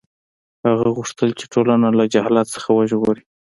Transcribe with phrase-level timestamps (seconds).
[0.69, 3.23] هغه غوښتل چې ټولنه له جهالت څخه وژغوري.